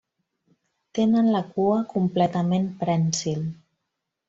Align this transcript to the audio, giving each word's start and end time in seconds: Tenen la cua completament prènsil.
Tenen 0.99 1.29
la 1.35 1.41
cua 1.51 1.77
completament 1.93 2.67
prènsil. 2.83 3.47